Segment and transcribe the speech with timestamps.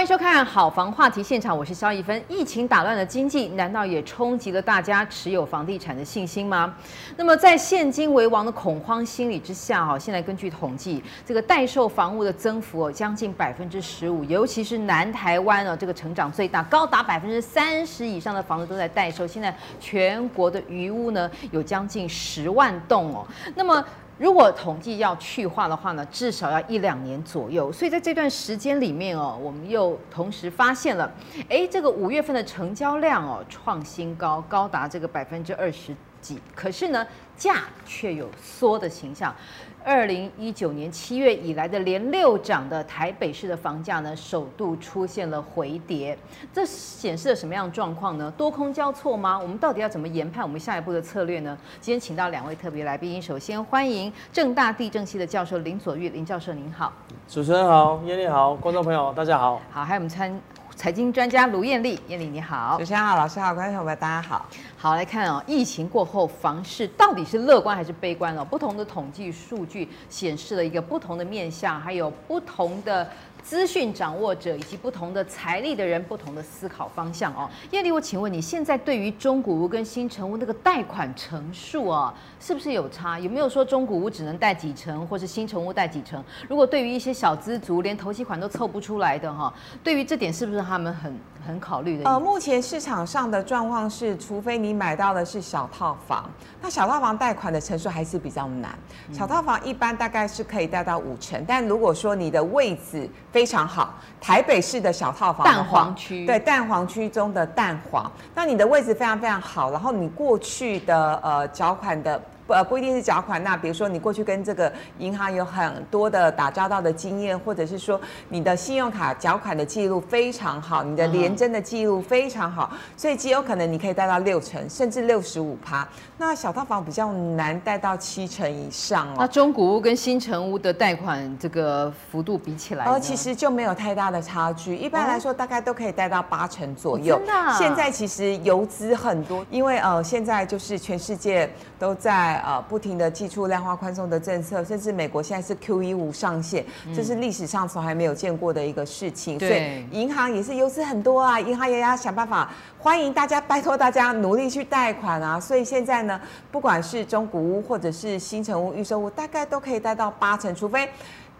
[0.00, 2.24] 欢迎收看《好房话题现场》，我是萧一芬。
[2.26, 6.74] 疫情打乱了经济，难道也冲击了大家持有房地产的信心吗？
[7.18, 19.26] 那么，在现金为王的恐慌心理之下，哈，现在根据统计，这个待售房屋的增幅哦，将近百分之十五，尤其是南台湾哦，这个成长最大，高达百分之三十以上的房子都在待售。
[19.26, 23.26] 现在全国的余屋呢，有将近十万栋哦。
[23.54, 23.84] 那么
[24.20, 27.72] 如果统计要去化的话呢，至少要一两年左右。
[27.72, 31.10] 所以在这段时间里面哦，我们又同时发现了，
[31.48, 36.38] 哎，这个五月份的成交量哦创新高，高达这个百分之二十几。
[36.54, 37.06] 可是呢，
[37.40, 39.34] 价却有缩的形象。
[39.82, 46.16] 二零一九年七月以来的连六涨的台北市的房价呢，首度出现了回跌，
[46.52, 48.30] 这显示了什么样的状况呢？
[48.36, 49.38] 多空交错吗？
[49.40, 51.56] 我们到底要怎么研判我们下一步的策略呢？
[51.80, 56.92] 今天请到两位特别来宾，首先欢迎正大地震系的教授林左玉，林教授您好。
[57.26, 59.58] 主持人好，叶丽好，观众朋友大家好。
[59.70, 60.38] 好，还有我们参。
[60.80, 64.46] 财经专家卢艳丽，艳丽你好，主持人好，老师好，观众朋友们大家好。
[64.78, 68.42] 好，来看哦，疫情过后房市到底是乐观还是悲观哦？
[68.42, 73.06] 不同的统计数据显示了一个不同的面向，还有不同的。
[73.42, 77.48] 资讯掌握者以及不同的财力的人，不同的思考方向哦。
[77.72, 83.18] 燕俐，我请问你现在对于中古屋跟新成屋那个贷款成数啊，是不是有差？
[83.18, 86.22] 有没有说中古屋只能贷几成，或是新成屋贷几成？
[86.48, 89.52] 如果对于一些小资族连头期款都凑不出来的哈，
[89.82, 92.08] 对于这点是不是他们很很考虑的？
[92.08, 96.30] 呃，目前市场上的状况是，除非你买到的是小套房，
[96.60, 98.78] 那小套房贷款的成数还是比较难。
[99.12, 112.20] 小套房一般大概是可以贷到五成，但如果说你的位置非常好，台北市的小套房，蛋黄区，对，蛋黄区中的蛋黄，那你的位置非常非常好，然后你过去的呃缴款的。
[112.52, 113.42] 呃，不一定是缴款。
[113.42, 125.86] 那比如说，你过去跟这个银行有很多的打交道的经验，或者是说你的信用卡缴款的记录非常好，你的联征的记录非常好，所以极有可能你可以贷到六成，甚至六十五趴。
[126.18, 129.14] 那小套房比较难贷到七成以上哦。
[129.18, 134.76] 那中古屋跟新城屋的贷款这个幅度比起来，呃，其实就没有太大的差距。
[134.76, 137.16] 一般来说，大概都可以贷到八成左右。
[137.16, 137.52] 真的？
[137.58, 141.48] 现在其实游资很多，因为呃，现在就是全世界
[141.80, 142.38] 都在。
[142.50, 146.64] 呃，不停的寄出量化宽松的政策，甚至美国现在是 QE 无上限，
[146.94, 149.38] 这是历史上从来没有见过的一个事情。
[149.38, 155.38] 所以银行也是优势很多啊，银行也要想办法欢迎大家，拜托大家努力去贷款啊。
[155.38, 156.20] 所以现在呢，
[156.50, 160.88] 不管是中古屋或者是新城屋、预售屋，大概都可以贷到八成，除非。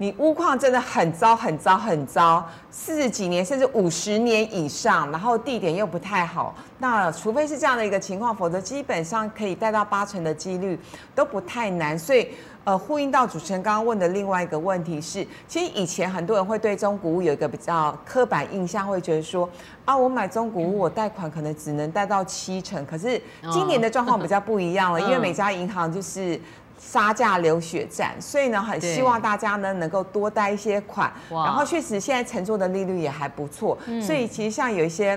[0.01, 10.81] 你屋况真的很糟很糟很糟，四十几年甚至五十年以上，然后地点又不太好，那除非是这样的一个情况，否则基本上可以贷到八成的几率
[11.15, 11.99] 都不太难。
[11.99, 12.29] 所以，
[12.65, 19.47] 呃，呼应到主持人刚刚问的另外一个问题是，其实以前很多人会对中古屋有一个比较刻板印象，会觉得说
[19.85, 22.87] 啊，我买中古屋，我贷款可能只能贷到七成。
[22.87, 23.21] 可是
[23.53, 26.41] 今年的状况比较不一样了，因为每家银行就是。
[26.81, 35.17] 杀价流血战，所以呢，很希望大家呢能够多贷一些款，然后确实现在乘坐的利率也还不错，所以其实像有一些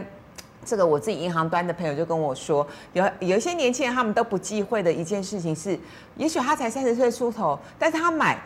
[0.65, 5.79] 这个我自己银行端的朋友就跟我说，有有一些年轻人他们都不忌讳的一件事情是，
[6.17, 8.37] 也许他才三十岁出头，但是他买。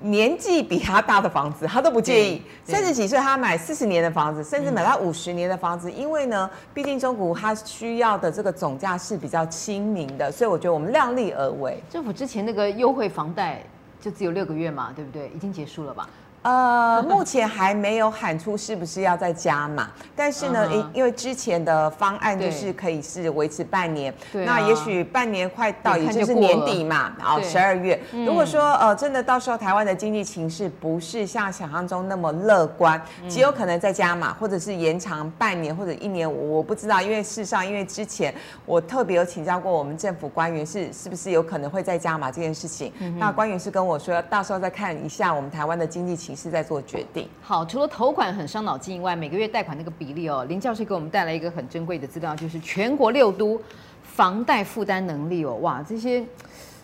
[0.00, 2.42] 年纪比他大的房子，他都不介意。
[2.64, 11.82] 三十几岁，他买四十年的房子，甚至买到五十年的房子，因为呢，毕竟中古他需要的这个总价是比较亲民的，所以我觉得我们量力而为。
[11.88, 13.62] 政府之前那个优惠房贷
[14.00, 15.30] 就只有六个月嘛，对不对？
[15.34, 16.08] 已经结束了吧？
[16.46, 20.88] 呃，目前还没有喊出是不是要再加码，但是呢，因、uh -huh.
[20.94, 28.00] 因为之前的方案就是可以是维持半年，对，那也许半年快到，也就是年底嘛，然后十二月。
[28.24, 38.32] 如果说呃真的到时候台湾的经济情势不是像想象中那么乐观，极有可能再加码，或者是延长半年或者一年，我不知道，因为事实上，因为之前
[38.64, 46.35] 我特别有请教过我们政府官员是是不是有可能会再加码这件事情，嗯、那官员是跟我说，到时候再看一下我们台湾的经济情。
[46.36, 47.26] 是在做决定。
[47.40, 53.58] 好，除了头款很伤脑筋以外，每个月贷款那个比例哦，林教授给我们带来一个很珍贵的资料，就是全国六都
[54.02, 56.24] 房贷负担能力哦，哇，这些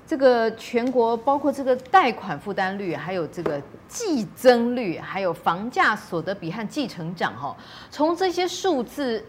[0.07, 7.55] 这个全国包括这个贷款负担率，还有这个计增率，还有房价所得比和继承长哈，
[7.91, 9.23] 从这些数字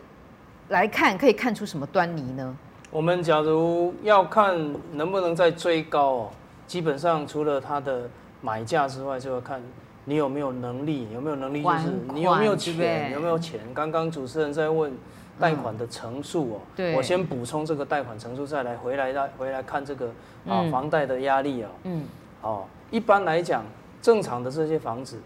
[0.69, 2.57] 来看，可以看出什么端倪呢？
[2.89, 6.29] 我们假如要看能不能再追高哦，
[6.65, 8.09] 基本上除了它的。
[8.45, 9.61] 买价之外，就要看
[10.05, 13.59] 你有没有能力，有没有能力就是你有没有钱，有没有钱。
[13.73, 14.91] 刚刚主持人在问
[15.39, 16.59] 贷款的成数哦，
[16.95, 20.07] 我先补充这个贷款成数，再来回来再回来看这个
[20.47, 21.67] 啊房贷的压力哦。
[21.83, 22.05] 嗯，
[22.41, 23.63] 哦，一般来讲，
[24.01, 25.17] 正常的这些房子，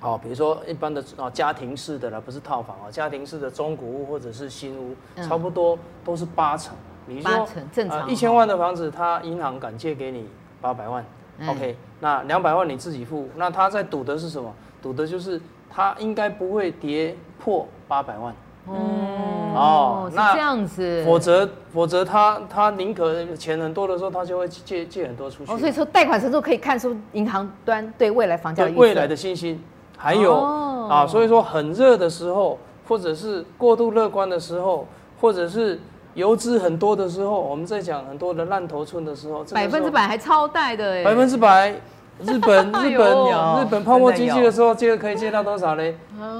[0.00, 6.74] 哦，比如说一般的啊家庭式的啦，不是套房啊，家庭式的中古屋或者是新屋，嗯、差不多都是八成。
[7.06, 8.10] 你说八成正常。
[8.10, 10.26] 一千、呃、万的房子，他银行敢借给你
[10.60, 11.04] 八百万、
[11.38, 14.52] 嗯、，OK，那两百万你自己付，那他在赌的是什么？
[14.82, 15.40] 赌的就是
[15.70, 18.34] 他应该不会跌破八百万。
[18.66, 25.52] 嗯，哦，那这样子，否则否则他他宁可钱很多的时候，他就会借借很多出去。
[25.52, 29.62] 哦，所以说贷款程度可以看出银行端对未来房价的未来的信心，
[29.98, 32.58] 还有、哦、啊，所以说很热的时候，
[32.88, 34.86] 或者是过度乐观的时候，
[35.20, 35.78] 或者是
[36.14, 41.74] 游资很多的时候，我们在讲很多的烂头寸的时候，百分之百还超贷的哎，百分之百。
[42.20, 45.82] 日本 日本日本泡沫经济的时候借可以借到多少呢？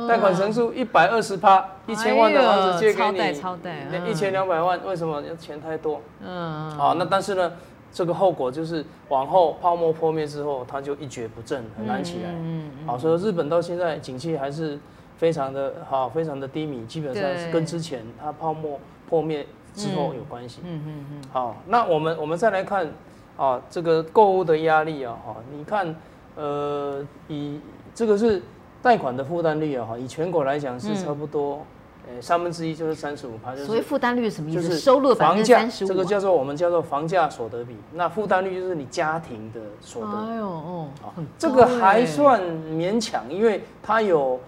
[0.08, 6.00] 贷款成数一百二十趴，一千万的房子借给你，一千两百万，为什么要钱太多？
[6.24, 7.52] 嗯，好，那但是呢，
[7.92, 12.30] 这个后果就是往后泡沫破灭之后，它就一蹶不振，很难起来。
[12.30, 14.78] 嗯，好，所以日本到现在景气还是
[15.16, 18.78] 非常的好，非常的低迷，基本上是跟之前它泡沫
[19.08, 19.44] 破灭
[19.74, 20.60] 之后有关系。
[20.64, 21.22] 嗯嗯嗯。
[21.32, 22.90] 好，那我们我们再来看。
[23.36, 25.92] 啊，这个购物的压力啊，哈，你看，
[26.36, 27.58] 呃，以
[27.92, 28.40] 这个是
[28.80, 31.66] 贷款的负担率啊，哈，以全国来讲是差不多，
[32.06, 33.66] 呃，三分之一就是三十五趴，就是。
[33.66, 34.62] 所谓负担率是什么意思？
[34.62, 35.88] 就是收入百分之三十五。
[35.88, 40.16] 这个叫做我们叫做房价所得比，那负担率就是你家庭的所得。
[40.28, 40.88] 哎呦哦，
[41.36, 44.38] 这个还算勉强，因为它有。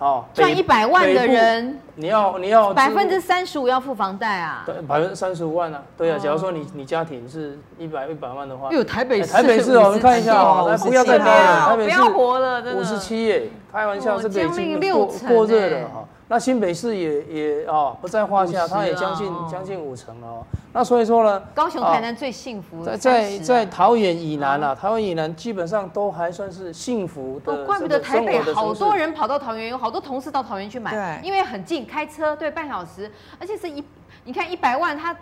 [0.00, 4.62] 哦，赚一百万的人，你要你要百分之三十五要付房贷啊？
[4.64, 6.18] 对，百分之三十五万啊，对啊。
[6.18, 16.04] 假如说你你家庭是一百一百万的话，有台北台北市哦，我们看一下哦，来不要再多了，台北市五十七耶，开玩笑，这个已经过过热了哈。
[16.30, 20.46] 那新北市也也啊不在话下，它也将近将近五成了哦。
[20.72, 27.64] 那所以说呢，高雄、台南最幸福，在在在桃园以南啊，桃园以南基本上都还算是幸福的。
[27.64, 33.10] 怪不得台北好多人跑到桃园，有好多同事到桃园去买，因为很近，开车对半小时，
[33.40, 33.84] 而且是一，
[34.22, 35.12] 你看一百万，它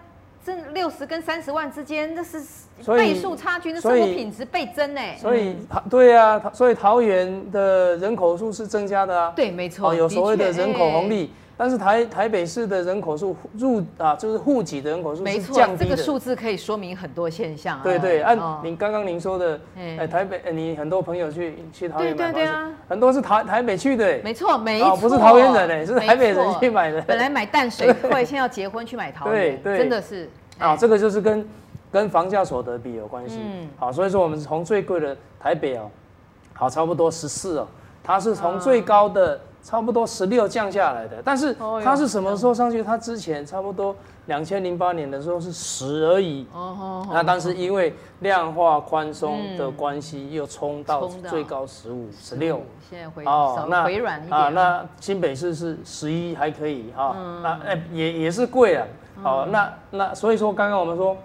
[0.48, 2.40] 这六十跟三十万之间，那是
[2.86, 5.00] 倍数差距，那生活品质倍增呢。
[5.20, 5.54] 所以，
[5.90, 9.30] 对啊，所以桃园的人口数是增加的啊。
[9.36, 11.30] 对，没错，有所谓的人口红利。
[11.60, 15.84] 但是台台北市的人口数入啊，就是户籍的人口数是降低的。
[15.84, 17.81] 这个数字可以说明很多现象。
[17.82, 24.20] 对对，按您刚刚您说的，哎，台北，你很多朋友去去桃园买房子，很多是台台北去的。
[24.22, 27.02] 没错，没错，不是桃园人哎，是台北人去买的。
[27.02, 30.31] 本来买淡水会，现在要结婚去买桃园，对对，真的是。
[30.58, 31.49] 啊，这个就是跟
[31.90, 33.40] 跟房价所得比有关系。
[33.40, 35.90] 嗯，好，所以说我们从最贵的台北哦，
[36.52, 37.66] 好，差不多十四哦，
[38.05, 39.40] 它是从最高的。
[39.62, 42.82] 差不多十六降下来的，但是它是什么时候上去？
[42.82, 43.94] 它之前差不多
[44.26, 46.46] 两千零八年的时候是十而已。
[46.55, 52.62] 哦，那当时因为量化宽松的关系，又冲到最高十五、十六。
[52.88, 57.14] 现在回哦，那回软一点啊，那新北市是十一还可以哈。
[57.43, 58.87] 那哎也也是贵啊。
[59.22, 61.16] 好，那那所以说刚刚我们说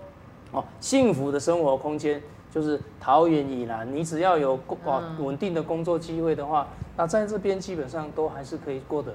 [0.51, 2.21] 哦，幸福的生活空间
[2.53, 6.67] 就是桃园以南，你只要有工啊稳定的工作机会的话。
[6.95, 9.11] 那在这边基本上都还是可以过得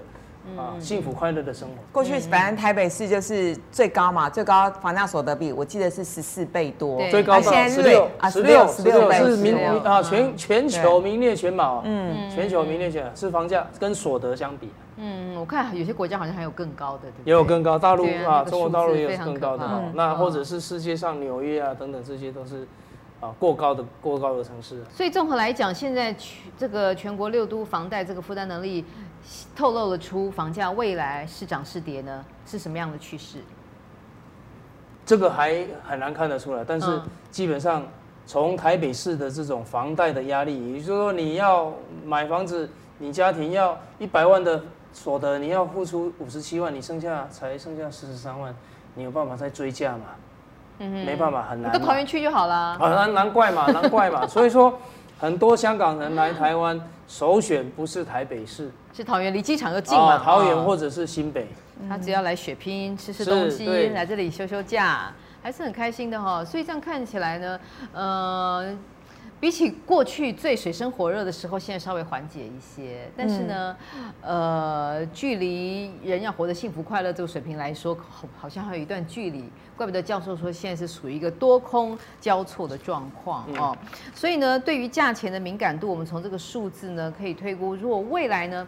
[0.56, 1.74] 啊幸福快乐的生活。
[1.92, 14.68] 过去反正台北市就是最高嘛，最高房价所得比我记得是十四倍多，最高到十六啊十六十六是名啊全全球名列前茅，嗯，全球名列前茅是房价跟所得相比。
[14.96, 22.66] 嗯，我看有些国家好像还有更高的，也有更高，大陆啊中国大陆也有更高的，那或者是世界上纽约啊等等这些都是。
[23.20, 24.82] 啊，过高的过高的城市。
[24.90, 28.84] 所以综合来讲，现在全这个全国六都房贷这个负担能力，
[29.56, 32.24] 透露了出房价未来是涨是跌呢？
[32.46, 33.38] 是什么样的趋势？
[35.04, 37.86] 这个还很难看得出来，但是基本上
[38.26, 41.72] 从台北市的这种房贷的压力，也就是说你要
[42.04, 48.54] 买房子，你家庭要一百万的所得，你要付出五十七万，你剩下才剩下四十三万，
[48.94, 50.04] 你有办法再追价吗？
[50.78, 51.72] 嗯，没办法，很难。
[51.72, 52.54] 到桃园去就好了。
[52.54, 54.26] 啊，难难怪嘛， 难怪嘛。
[54.26, 54.78] 所以说，
[55.18, 60.18] 很多香港人来台湾，首选不是台北市，是桃园，离机场又近嘛。
[60.18, 61.48] 桃园或者是新北，
[61.88, 66.44] 他只要来血拼，吃吃东西，来这里休休假，还是很开心的哈。
[66.44, 67.60] 所以这样看起来呢，
[67.92, 68.76] 呃。
[69.40, 73.08] 比起过去最水深火热的时候，现在稍微缓解一些。
[73.16, 73.76] 但是呢，
[74.22, 79.44] 嗯、呃，距离人要活得幸福快乐这个水平来说，好，好像还有一段距离。
[79.76, 83.76] 怪不得教授说现在是属于一个多空交错的状况哦。
[83.80, 88.66] 嗯、所以呢，对于价钱的敏感度，我们从这个数字呢可以推估，如果未来呢，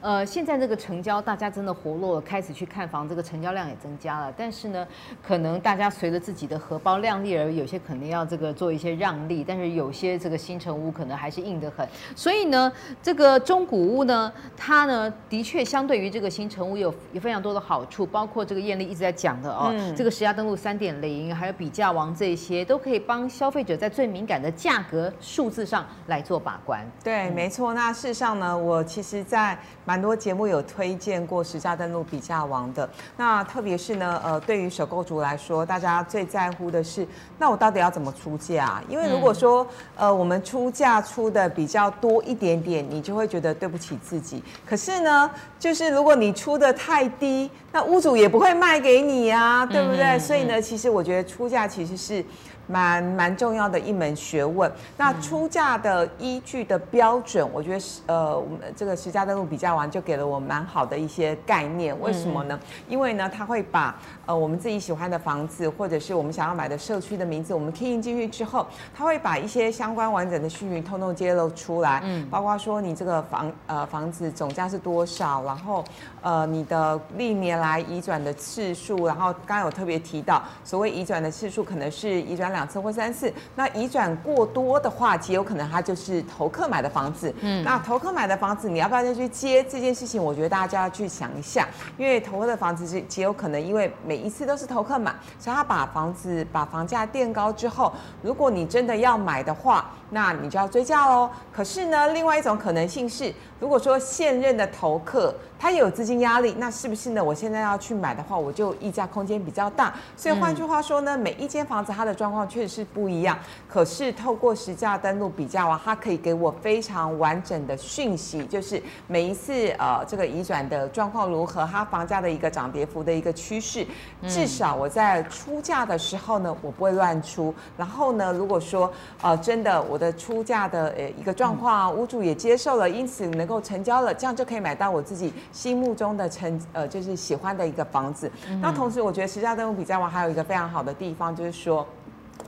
[0.00, 4.32] 呃，现在这个成交大家真的活络了，开始去看房，这个成交量也增加了。
[4.36, 4.86] 但是呢，
[5.22, 11.86] 可能大家随着自己的荷包量力而有些可能要这个做一些让利，但是有些这个新城屋可能还是硬得很。
[12.14, 26.86] 所以呢，这个中古屋呢，它呢的确相对于这个新城屋有有非常多的好处，包括这个艳丽一直在讲的哦，嗯、这个实价登录三点零，还有比价王这些都可以帮消费者在最敏感的价格数字上来做把关。
[27.02, 27.74] 对，没错。
[27.74, 32.88] 那事实上呢，我其实，在蛮多节目有推荐过实价登录比价王的。
[33.16, 37.06] 那特别是呢，呃，对于首购族来说，大家最在乎的是，
[37.38, 38.82] 那我到底要怎么出价？
[38.88, 44.42] 因为如果说，呃，我们出价出的比较多一点点，你就会觉得对不起自己。
[44.66, 50.04] 可是呢，就是如果你出的太低，那屋主也不会卖给你啊，对不对？
[50.04, 50.20] 嗯嗯嗯。
[50.20, 52.24] 所以呢，其实我觉得出价其实是。
[52.68, 54.70] 蛮蛮重要的一门学问。
[54.96, 61.98] 那出价的依据的标准，我觉得是呃，我们这个实价登录比价完就给了我蛮好的一些概念。
[62.00, 62.60] 为什么呢？
[62.86, 72.02] 因为呢，他会把呃我们自己喜欢的房子，或者是我们想要买的社区的名字，我们 key 进去之后，他会把一些相关完整的讯息通通揭露出来。
[72.04, 75.82] 嗯，包括说你这个房呃房子总价是多少，然后
[76.20, 82.57] 呃你的历年来移转的次数，然后刚刚有特别提到，所谓移转的次数可能是移转两。
[82.58, 87.32] 两次或三次，那移转过多的话，极有可能他就是投客买的房子。
[87.40, 90.22] 嗯，那投客买的房子，你要不要再去接这件事情？
[90.22, 101.30] 我觉得大家就要去想一下，因为投客的房子是极有可能，因为每一次都是投客买，所以他把房子把房价垫高之后，如果你真的要买的话，那你就要追价喽。
[101.52, 107.22] 可是呢，另外一种可能性是，如果说现任的投客，他也有资金压力，那是不是呢？
[107.22, 109.92] 我现在要去买的话，我就溢价空间比较大。
[110.16, 113.36] 所以换句话说呢，嗯、每一间房子它的状况确实是不一样。
[113.68, 123.84] 可是透过实价登录比价王，它可以给我非常完整的讯息，就是每一次呃这个移转的状况如何，它房价的一个涨跌幅的一个趋势。
[124.28, 127.52] 至少我在出价的时候呢，我不会乱出。
[127.76, 135.32] 然后呢，如果说呃真的我的出价的呃一个状况，屋主也接受了，因此能够成交了，这样就可以买到我自己。
[135.50, 141.84] 心目中的成呃就是喜欢的一个房子，嗯、那同时我觉得实价登录比价网还有一个非常好的地方，就是说，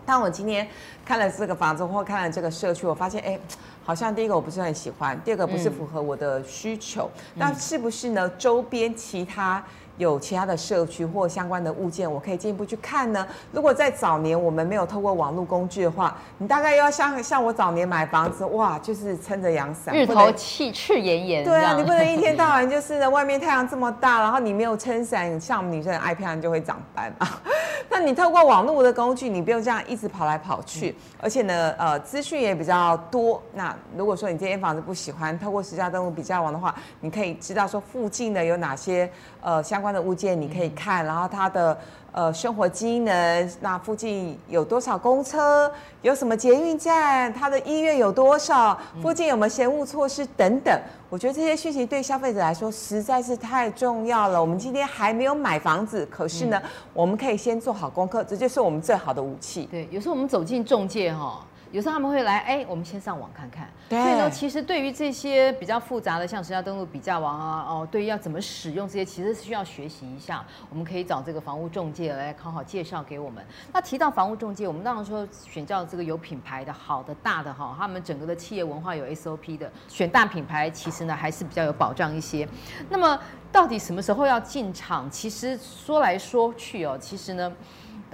[0.05, 0.69] 当我今天
[1.05, 3.39] 看了这个房子或看了这个社区，我发现哎，
[3.83, 8.29] 好像第一个我不是很喜欢，第二个不是符合我的需求，嗯、那是不是呢？
[8.39, 9.65] 周边其他。
[10.01, 13.27] 有其他的社区或相关的物件，我可以进一步去看呢。
[13.53, 21.45] 如果在早年我们没有透过网络工具的话，你大概要像像我早年买房子，哇，就是撑着阳伞，日头气赤炎炎。
[21.45, 27.43] 对啊，你不能一天到晚就是呢，外面太阳这么大，然后你没有撑伞，像我们女生爱漂亮就会长斑啊。
[27.93, 33.43] 那你透过网络的工具，你不用这样一直跑来跑去，而且呢，呃，资讯也比较多。
[33.53, 39.11] 那如果说你这间房子不喜欢，透过实价登录比较网的话，你可以知道说附近的有哪些
[39.43, 39.90] 呃相关。
[39.93, 41.77] 的物件你可以看，然后它的
[42.13, 45.71] 呃生活机能，那附近有多少公车，
[46.03, 50.81] 有什么捷运站，它的医院有多少，附近有没有嫌恶措施等等。
[51.09, 54.41] 我觉得这些讯息对消费者来说实在是太重要了。
[54.41, 56.61] 我们今天还没有买房子，可是呢，
[56.95, 59.69] 我们可以先做好功课，这就是我们最好的武器。
[59.71, 61.45] 对，有时候我们走进中介哈。
[61.73, 63.69] 有时候他们会来，哎，我们先上网看看。
[63.89, 64.03] 对。
[64.03, 70.45] 所以呢，其实对于这些比较复杂的，像实价登录比价网啊，哦，对于要怎么使用这些，其实是需要学习一下。
[70.69, 73.45] 我们可以找这个房屋中介来好好介绍给我们。
[73.73, 82.49] 那提到房屋中介，我们当然说选叫这个有品牌的、好的、大的哈，他们整个的企业文化有 SOP 的，选大品牌其实呢还是比较有保障一些。
[82.89, 83.17] 那么
[83.53, 85.09] 到底什么时候要进场？
[85.09, 87.53] 其实说来说去哦，其实呢，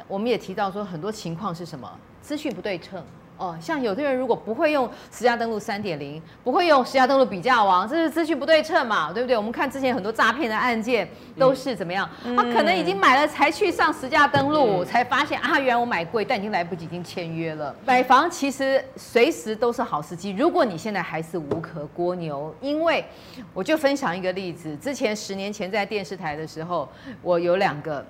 [0.09, 1.91] 我们也提到说很多情况是什么？
[2.21, 3.03] 资讯不对称。
[3.38, 9.37] 哦，像有的人如果不会用实价登录三点零，不会用实价登录比价王，这是资讯不对称嘛，对不对？
[9.37, 11.07] 我们看之前很多诈骗的案件
[11.38, 12.09] 都是怎么样？
[12.37, 17.75] 他可能已经买了才去上实价登录，才发现啊，原来我买贵，但已经来不及，已经签约了。
[17.85, 23.05] 买房其实随时都是好时机，如果你现在还是无壳蜗牛，因为
[23.52, 26.88] 我就分享一个例子，之前十年前在电视台的时候，
[27.21, 28.02] 我有两个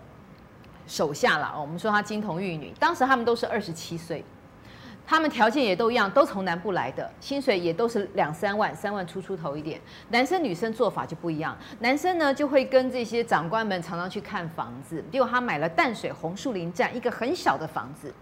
[0.86, 4.24] 手下了，我们说他金童玉女，当时他们都是二十七岁。
[5.06, 9.80] 他们条件也都一样，都从南部来的，薪水也都是两三万，三万出出头一点。
[10.08, 15.02] 男生女生做法就不一样，男生呢就会跟这些长官们常常去看房子。
[15.12, 18.12] 结果他买了淡水红树林站一个很小的房子，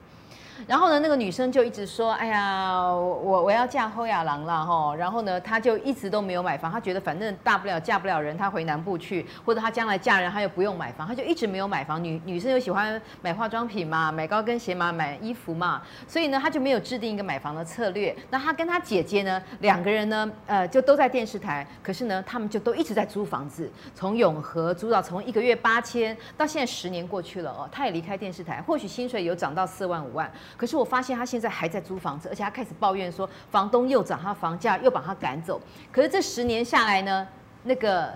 [0.66, 6.70] 然后呢，那个女生就一直说：“哎呀，我我要嫁侯亚郎了哈。”然后呢，她就一直都没有买房。
[6.70, 12.02] 她觉得反正大不了嫁不了人，她回南部去，或者她将来嫁人，她又不用买房，她就一直没有买房。
[12.02, 18.14] 女女生又喜欢买化妆品嘛，买高跟鞋嘛，买衣服嘛，所以呢，她就没有制定一个买房的策略。
[18.30, 30.30] 那她跟她姐姐呢，两个人呢，呃，就都在电视台，可是呢，他们就都一直在租房子，从永和租到从一个月八千，到现在十年过去了哦，她也离开电视台，或许薪水有涨到四万五万。
[30.56, 35.60] 可是我发现他现在还在租房子，而且他开始抱怨说房东又涨他房价，又把他赶走。
[35.92, 37.26] 可是这十年下来呢，
[37.64, 38.12] 那个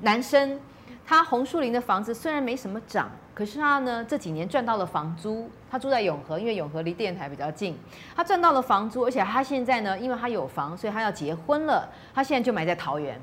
[0.00, 0.60] 男生
[1.06, 5.50] 他红树林的房子虽然没什么涨，可是他呢这几年赚到了房租。
[5.72, 7.78] 他住在永和，因为永和离电台比较近，
[8.16, 11.88] 他赚到了房租，而且他现在呢，因为他有房，所以他要结婚了。
[12.12, 13.20] 他现在就买在桃园。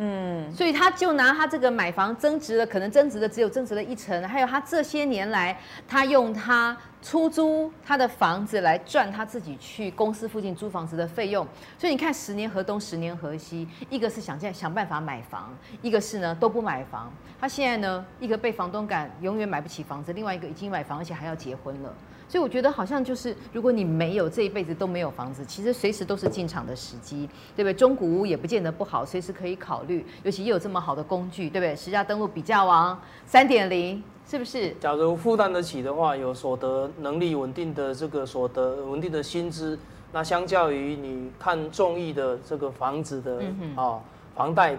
[0.00, 11.44] 嗯，所以他就拿他这个买房增值了，可能增值的只有增值了一成，还有他这些年来，他用他出租他的房子来赚他自己去公司附近租房子的费用。
[11.76, 15.52] 所以你看，十年河东，十年河西，一个是想在想办法买房，
[15.82, 17.12] 一个是呢都不买房。
[17.40, 21.92] 他现在呢，一个被房东赶，永远买不起房子；另外一个已经买房，而且还要结婚了。
[22.28, 27.72] 所以我觉得好像就是，如果你没有这一辈子都没有房子，其实随时都是进场的时机，对不对？
[27.72, 30.04] 中古屋也不见得不好，随时可以考虑。
[30.24, 31.74] 尤其又有这么好的工具，对不对？
[31.74, 34.72] 实价登录比价王三点零，是不是？
[34.78, 39.78] 假如负担得起的话，有所得能力稳定的这个所得稳定的薪资，
[40.12, 44.00] 那相较于你看中意的这个房子的啊、嗯哦、
[44.36, 44.76] 房贷，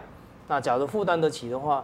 [0.48, 1.84] 那假如负担得起的话，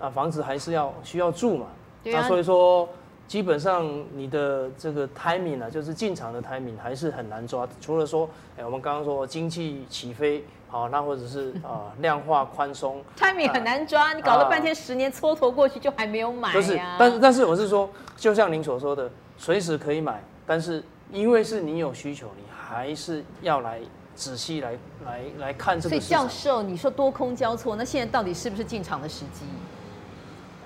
[0.00, 1.66] 那房子还是要需要住嘛。
[2.02, 2.22] 对啊。
[2.22, 2.88] 那所以说。
[3.26, 7.66] 基本上你的这个 timing 啊，就是进场的 timing 还是很难抓。
[7.80, 14.12] 除了说，哎，我们刚刚说经济起飞，好，那或者是 啊量化宽松，timing 很难抓。
[14.12, 16.54] 你搞了半天，十年蹉跎过去就还没有买呀。
[16.54, 23.80] 就是，但是但是我是说，就像您所说的，随时可以买，但是因为是你有需求，你还是要来
[24.14, 25.96] 仔细来来来看这个。
[25.96, 29.44] 所以教授，你说多空交错，那现在到底是不是进场的时机？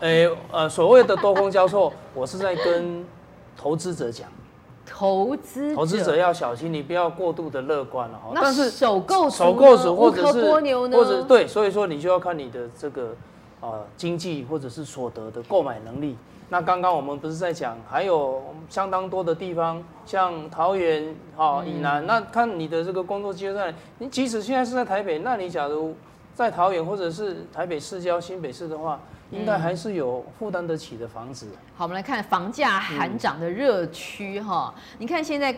[0.00, 3.04] 诶，呃，所谓的多空交错，我是在跟
[3.56, 4.28] 投资者讲，
[4.86, 8.30] 投资投资者要小心，你不要过度的乐观了哈。
[8.34, 13.16] 但是首购首购者或者是或者对，所以说你就要看你的这个
[13.60, 16.16] 呃经济或者是所得的购买能力。
[16.48, 18.40] 那刚刚我们不是在讲，还有
[18.70, 25.96] 相当多的地方，像桃园哈以南，那看你的这个工作机会在，你即使现在是在台北，那你假如
[26.36, 29.00] 在桃园或者是台北市郊新北市的话。
[29.30, 31.46] 应该还是有负担得起的房子。
[31.76, 34.74] 好，我们来看房价喊涨的热区哈。
[34.98, 35.54] 你看现在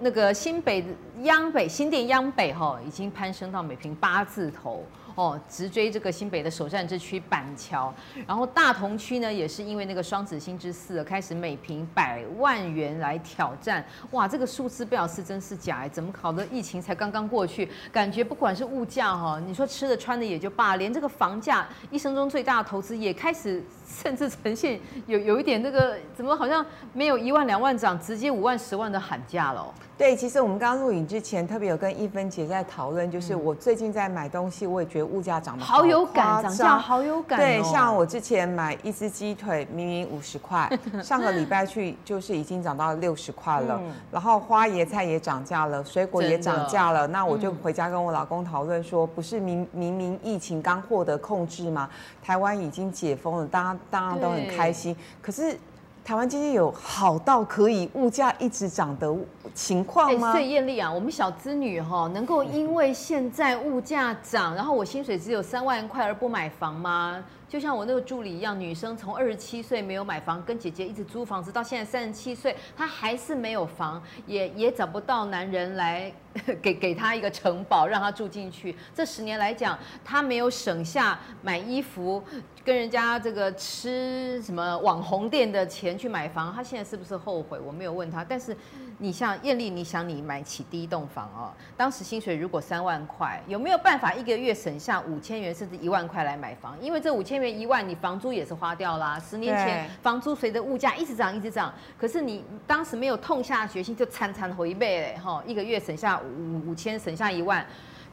[0.00, 0.84] 那个新北
[1.22, 4.84] 央北新店央北哈，已经攀升到每平八字头。
[5.14, 7.90] 哦，直追这个新北的首战之区板桥，
[8.26, 16.46] 然后大同区呢，也是因为那个双子星之四开始每平百万元来挑战，哇，这个数字不晓得是真是假哎，怎么搞的？
[16.48, 29.74] 疫情才刚刚过去，感觉不管是物价哈，你说吃的穿的也就罢，连这个房价，一生中最大的投资也开始甚至呈现有有一点那个怎么好像没有一万两万涨，直接五万十万的喊价了。
[29.98, 37.42] 对，其实我们刚刚录影之前特别有跟一芬姐在讨论，就是我最近在买东西，我也觉得物价涨得好，好有感，涨价好有感哦。
[37.42, 40.70] 对，像我之前买一只鸡腿，明明五十块，
[41.02, 43.80] 上个礼拜去就是已经涨到六十块了。
[44.12, 47.06] 然后花椰菜也涨价了，水果也涨价了。
[47.06, 51.88] 那我就回家跟我老公讨论说，不是明明明疫情刚获得控制吗？
[52.22, 54.94] 台湾已经解封了，大家大家都很开心。
[55.22, 55.58] 可是。
[56.06, 59.12] 台湾今天有好到可以物价一直涨的
[59.52, 60.30] 情况吗？
[60.30, 67.20] 所以艳丽啊，我们小资女哈，能够因为现在物价涨，然后我薪水只有三万块而不买房吗？
[67.48, 76.12] 就像我那个助理一样，女生从二十七岁没有买房，跟姐姐一直租房子，到现在三十七岁，她还是没有房，也也找不到男人来
[76.60, 78.74] 给给她一个城堡让她住进去。
[78.94, 82.22] 这十年来讲，她没有省下买衣服、
[82.64, 87.60] 跟人家这个吃什么网红店的钱去买房，她现在是不是后悔？
[87.60, 88.56] 我没有问她，但是。
[88.98, 96.76] 你像艳丽，你想你买起第一栋房哦，当时薪水如果三万块，有没有办法一个月省下五千元甚至一万块来买房？
[96.80, 99.20] 因为这五千元一万，你房租也是花掉啦。
[99.20, 107.64] 十年前房租随着物价一直涨一直涨，可是你当时没有痛下决心就惨惨回倍嘞哈，一个月省下五五千，省下一万。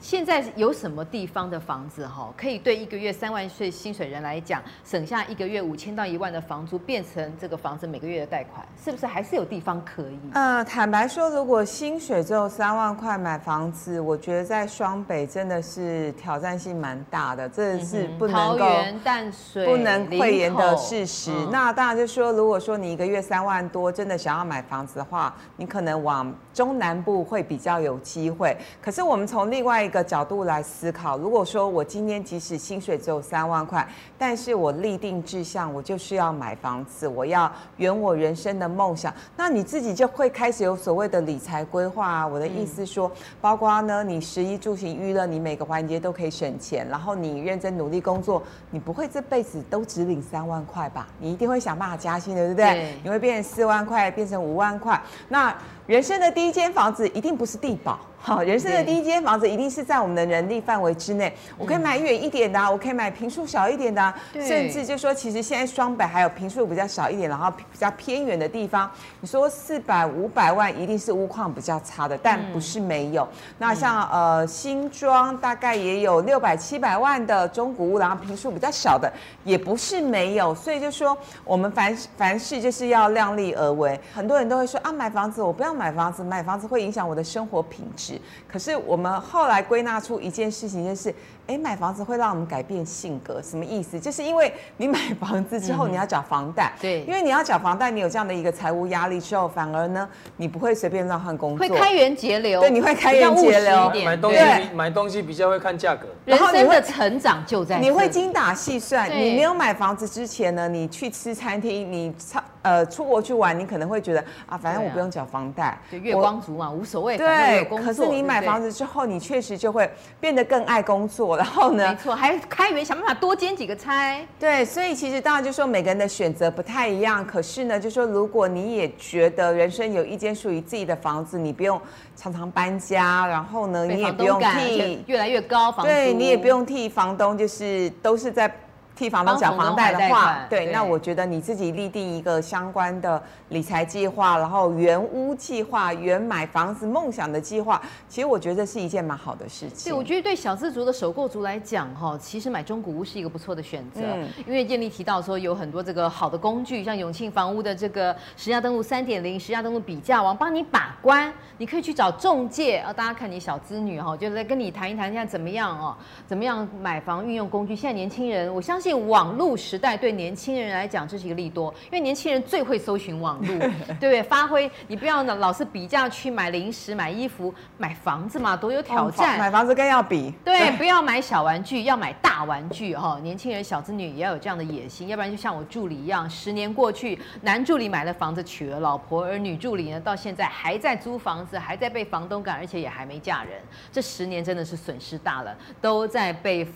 [0.03, 10.19] 现在有什么地方的房子哈，可以对一个月三万岁薪水人来讲，省下一个月五千到一万的房租，变成这个房子每个月的贷款，是不是还是有地方可以？
[10.33, 21.31] 呃，坦白说，如果薪水只有三万块买房子，我觉得在双北真的是挑战性蛮大的，这是不能够、嗯、桃园淡水不能讳言的事实。
[21.31, 28.57] 嗯、那当然就是说，如果说你一个月三万多，真的想要买房子的话，你可能往中南部会比较有机会。
[28.81, 42.27] 可是我们从另外一个角度来思考，如果说我今天即使薪水只有三万块，但是我立定志向，我就是要买房子，我要圆我人生的梦想，那你自己就会开始有所谓的理财规划啊。
[42.27, 51.07] 我的意思说，包括呢，你食衣住行娱乐，你每个环节都可以省钱，然后你认真努力工作，你不会这辈子都只领三万块吧？
[51.19, 52.65] 你一定会想办法加薪的，对不对？
[52.65, 55.55] 对，你会变成四万块，变成五万块，那。
[55.85, 61.35] 人生的第一间房子一定不是地堡，好，人生的第一间房子一定是在我们的能力范围之内。
[61.57, 68.89] 我可以买远一点的，我可以买平数小一点的，甚至就说，其实现在双北还有平数比较小一点，然后比较偏远的地方。
[69.19, 73.27] 你说四百五百万一定是屋况比较差的，但不是没有。
[73.57, 79.11] 那像呃新庄大概也有六百七百万的中古屋，然后平数比较小的
[79.43, 80.55] 也不是没有。
[80.55, 83.99] 所以就说我们凡凡事就是要量力而为。
[84.15, 85.73] 很多人都会说啊，买房子我不要。
[85.73, 88.12] 买房子，买房子会影响我的生活品质。
[88.47, 91.13] 可是我们后来归纳出一件事情，就是，
[91.47, 93.41] 哎，买房子会让我们改变性格。
[93.41, 93.99] 什么意思？
[93.99, 102.61] 就是因为你买房子之后，你要缴房贷，对，因为你要缴房贷，你有这样的一个财务压力之后，反而呢，你不会随便乱换工作，会开源节流。
[102.61, 104.39] 对，你会开源节流，买东西
[104.73, 106.07] 买东西比较会看价格。
[106.25, 109.09] 人生的成长就在，你会精打细算。
[109.09, 112.13] 你没有买房子之前呢，你去吃餐厅，你
[112.61, 117.17] 呃，出国去玩，你可能会觉得啊，反正我不用缴房贷，就月光族嘛，无所谓。
[117.17, 124.19] 对，可是你买房子之后，你确实就会变得更爱工作，然后呢，没错，还开源想办法多兼几个差。
[124.39, 131.79] 对，所以其实当然就说每个人的选择不太一样，可是呢，就说如果你也觉得人生有一间属于自己的房子，你不用
[132.15, 138.53] 常常搬家，然后呢，你也不用替越来越高房租，对你也不用替房东，就是都是在。
[138.95, 149.91] 替房东缴房贷的话，对，那我觉得你自己立定一个相关的理财计划，然后原屋计划、原买房子梦想的计划，其实我觉得是一件蛮好的事情。
[149.91, 154.01] 对，我觉得对小资族的首购族来讲，哈，其实买中古屋是一个不错的选择。
[154.03, 161.33] 嗯，因为建立提到说有很多这个好的工具，像永庆房屋的这个实价登录三点零、实价登录比价王，帮你把关。
[161.57, 165.97] 你可以去找中介啊，大家看你小资女哈，就来跟你谈一谈，现在怎么样哦？
[166.27, 167.75] 怎么样买房运用工具？
[167.75, 168.82] 现在年轻人，我相信。
[168.83, 173.57] 相信网络时代对年轻人来讲，这是一个利多，因为年轻人最会搜寻网络，
[173.97, 174.21] 对不对？
[174.21, 179.39] 发挥你不要老是比价去买零食、买衣服、买房子嘛，多有挑战。
[179.39, 183.17] 买房子更要比，对，对不要买小玩具，要买大玩具哈。
[183.23, 193.53] 年轻人、小子女也要有这样的野心，要不然就像我助理一样，十年过去，男助理买了房子娶了老婆，而女助理呢，到现在还在租房子，还在被房东赶，而且也还没嫁人。
[193.93, 196.67] 这十年真的是损失大了，都在被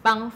[0.00, 0.30] 帮。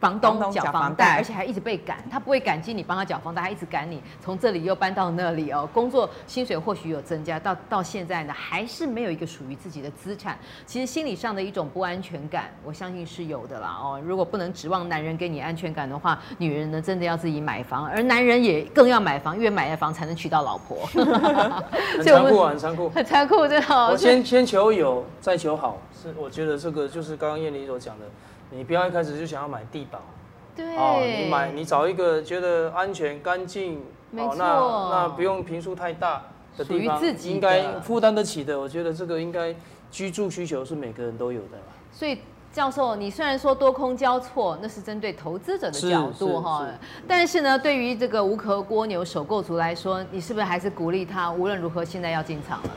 [0.00, 5.68] 房东缴房贷，而且还一直被赶，他不会感激你帮他缴房贷，他一直赶你，从这里又搬到那里哦。
[5.74, 10.38] 工作薪水或许有增加，到到现在呢，还是没有一个属于自己的资产。
[10.64, 14.00] 其实心理上的一种不安全感，我相信是有的啦哦。
[14.02, 20.78] 如果不能指望男人给你安全感的话，女人呢真的要自己买房，而男人也更要买房，因为买了房才能娶到老婆。
[21.96, 23.74] 很残酷啊，很残酷，很 残酷，真的。
[23.90, 28.06] 我先先求有，再求好，是我觉得这个就是刚刚燕玲所讲的。
[28.50, 30.00] 你不要一开始就想要买地堡，
[30.56, 34.44] 对，哦，你买你找一个觉得安全干净，没错，那
[34.90, 36.22] 那不用平数太大
[36.56, 38.58] 的地方，属于自己应该负担得起的。
[38.58, 39.54] 我觉得这个应该
[39.90, 41.58] 居住需求是每个人都有的。
[41.92, 42.18] 所以
[42.52, 46.66] 教授，你虽然说多空交错，那是针对投资者的角度哈，
[47.06, 52.70] 但是呢，对于这个无壳蜗牛首购族来说，你是不是还是鼓励他无论如何现在要进场了？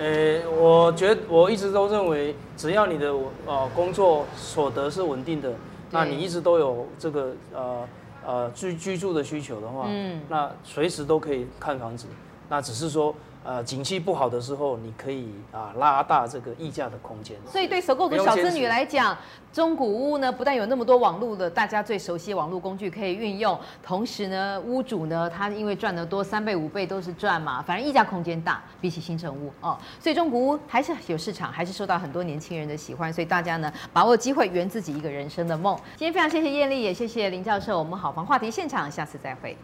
[0.00, 3.12] 呃、欸，我觉得我一直都认为，只要你的
[3.44, 5.52] 呃工作所得是稳定的，
[5.90, 7.88] 那你一直都有这个呃
[8.26, 12.06] 呃居居住的需求的话，嗯，那随时都可以看房子，
[12.48, 13.14] 那只是说。
[13.42, 17.38] 呃，景气不好的时候，你可以啊拉大这个溢价的空间。
[17.46, 19.16] 所以对首购族小资女来讲，
[19.50, 33.10] 中古屋呢不但有那么多网络的大家最熟悉的网络工具可以运用，同时呢屋主呢他因为赚得多，三倍五倍都是赚嘛，反正溢价空间大，比起新城屋哦，所以中古屋还是有市场，还是受到很多年轻人的喜欢。
[33.10, 35.74] 所以大家呢把握机会圆自己一个人生的梦。
[35.96, 39.56] 今天非常谢谢燕俐，也谢谢林教授，我们好房话题现场，下次再会。